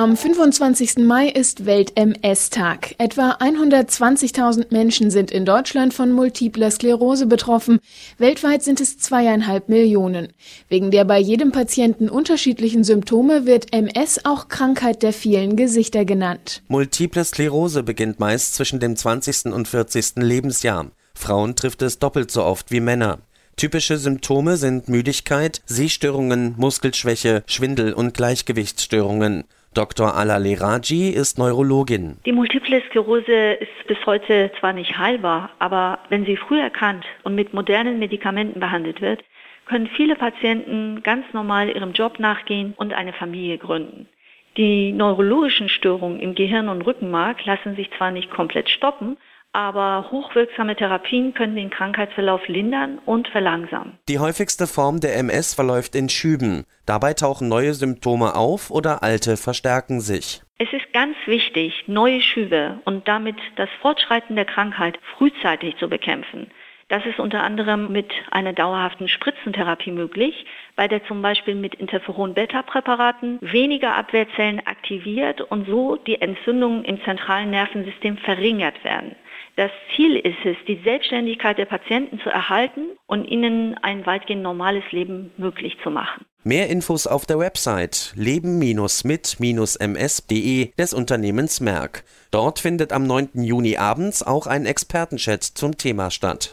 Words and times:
Am 0.00 0.16
25. 0.16 0.96
Mai 1.04 1.28
ist 1.28 1.66
Welt-MS-Tag. 1.66 2.94
Etwa 2.96 3.32
120.000 3.32 4.68
Menschen 4.70 5.10
sind 5.10 5.30
in 5.30 5.44
Deutschland 5.44 5.92
von 5.92 6.10
multipler 6.10 6.70
Sklerose 6.70 7.26
betroffen. 7.26 7.80
Weltweit 8.16 8.62
sind 8.62 8.80
es 8.80 8.96
zweieinhalb 8.96 9.68
Millionen. 9.68 10.28
Wegen 10.70 10.90
der 10.90 11.04
bei 11.04 11.18
jedem 11.18 11.52
Patienten 11.52 12.08
unterschiedlichen 12.08 12.82
Symptome 12.82 13.44
wird 13.44 13.74
MS 13.74 14.24
auch 14.24 14.48
Krankheit 14.48 15.02
der 15.02 15.12
vielen 15.12 15.54
Gesichter 15.56 16.06
genannt. 16.06 16.62
Multiple 16.68 17.22
Sklerose 17.22 17.82
beginnt 17.82 18.18
meist 18.18 18.54
zwischen 18.54 18.80
dem 18.80 18.96
20. 18.96 19.52
und 19.52 19.68
40. 19.68 20.12
Lebensjahr. 20.16 20.92
Frauen 21.12 21.56
trifft 21.56 21.82
es 21.82 21.98
doppelt 21.98 22.30
so 22.30 22.42
oft 22.42 22.70
wie 22.70 22.80
Männer. 22.80 23.18
Typische 23.56 23.98
Symptome 23.98 24.56
sind 24.56 24.88
Müdigkeit, 24.88 25.60
Sehstörungen, 25.66 26.54
Muskelschwäche, 26.56 27.42
Schwindel 27.46 27.92
und 27.92 28.14
Gleichgewichtsstörungen. 28.14 29.44
Dr. 29.72 30.16
Alale 30.16 30.60
Raji 30.60 31.10
ist 31.10 31.38
Neurologin. 31.38 32.16
Die 32.26 32.32
Multiple 32.32 32.82
Sklerose 32.88 33.52
ist 33.52 33.86
bis 33.86 33.98
heute 34.04 34.50
zwar 34.58 34.72
nicht 34.72 34.98
heilbar, 34.98 35.50
aber 35.60 36.00
wenn 36.08 36.26
sie 36.26 36.36
früh 36.36 36.60
erkannt 36.60 37.04
und 37.22 37.36
mit 37.36 37.54
modernen 37.54 38.00
Medikamenten 38.00 38.58
behandelt 38.58 39.00
wird, 39.00 39.22
können 39.66 39.86
viele 39.86 40.16
Patienten 40.16 41.04
ganz 41.04 41.24
normal 41.32 41.68
ihrem 41.68 41.92
Job 41.92 42.18
nachgehen 42.18 42.74
und 42.78 42.92
eine 42.92 43.12
Familie 43.12 43.58
gründen. 43.58 44.08
Die 44.56 44.90
neurologischen 44.90 45.68
Störungen 45.68 46.18
im 46.18 46.34
Gehirn 46.34 46.68
und 46.68 46.82
Rückenmark 46.82 47.44
lassen 47.44 47.76
sich 47.76 47.92
zwar 47.96 48.10
nicht 48.10 48.32
komplett 48.32 48.68
stoppen, 48.68 49.18
aber 49.52 50.10
hochwirksame 50.10 50.76
Therapien 50.76 51.34
können 51.34 51.56
den 51.56 51.70
Krankheitsverlauf 51.70 52.46
lindern 52.46 52.98
und 53.04 53.28
verlangsamen. 53.28 53.98
Die 54.08 54.18
häufigste 54.18 54.66
Form 54.66 55.00
der 55.00 55.16
MS 55.16 55.54
verläuft 55.54 55.94
in 55.94 56.08
Schüben. 56.08 56.64
Dabei 56.86 57.14
tauchen 57.14 57.48
neue 57.48 57.74
Symptome 57.74 58.34
auf 58.34 58.70
oder 58.70 59.02
alte 59.02 59.36
verstärken 59.36 60.00
sich. 60.00 60.42
Es 60.58 60.72
ist 60.72 60.92
ganz 60.92 61.16
wichtig, 61.26 61.84
neue 61.86 62.20
Schübe 62.20 62.80
und 62.84 63.08
damit 63.08 63.36
das 63.56 63.68
Fortschreiten 63.80 64.36
der 64.36 64.44
Krankheit 64.44 64.98
frühzeitig 65.16 65.76
zu 65.78 65.88
bekämpfen. 65.88 66.50
Das 66.88 67.06
ist 67.06 67.20
unter 67.20 67.44
anderem 67.44 67.92
mit 67.92 68.12
einer 68.32 68.52
dauerhaften 68.52 69.06
Spritzentherapie 69.06 69.92
möglich, 69.92 70.44
bei 70.74 70.88
der 70.88 71.04
zum 71.04 71.22
Beispiel 71.22 71.54
mit 71.54 71.76
Interferon-Beta-Präparaten 71.76 73.38
weniger 73.40 73.94
Abwehrzellen 73.94 74.60
aktiviert 74.66 75.40
und 75.40 75.68
so 75.68 75.94
die 75.94 76.20
Entzündungen 76.20 76.84
im 76.84 77.00
zentralen 77.04 77.50
Nervensystem 77.50 78.18
verringert 78.18 78.82
werden. 78.82 79.14
Das 79.60 79.70
Ziel 79.94 80.16
ist 80.16 80.38
es, 80.46 80.56
die 80.66 80.80
Selbstständigkeit 80.84 81.58
der 81.58 81.66
Patienten 81.66 82.18
zu 82.20 82.30
erhalten 82.30 82.96
und 83.06 83.26
ihnen 83.26 83.76
ein 83.82 84.06
weitgehend 84.06 84.42
normales 84.42 84.84
Leben 84.90 85.32
möglich 85.36 85.76
zu 85.82 85.90
machen. 85.90 86.24
Mehr 86.44 86.70
Infos 86.70 87.06
auf 87.06 87.26
der 87.26 87.38
Website 87.38 88.14
leben-mit-ms.de 88.16 90.70
des 90.78 90.94
Unternehmens 90.94 91.60
Merck. 91.60 92.04
Dort 92.30 92.58
findet 92.58 92.94
am 92.94 93.06
9. 93.06 93.32
Juni 93.34 93.76
abends 93.76 94.22
auch 94.22 94.46
ein 94.46 94.64
Expertenchat 94.64 95.44
zum 95.44 95.76
Thema 95.76 96.10
statt. 96.10 96.50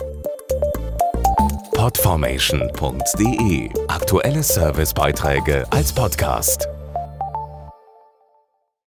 Podformation.de 1.77 3.69
Aktuelle 3.87 4.43
Servicebeiträge 4.43 5.65
als 5.71 5.95
Podcast. 5.95 6.67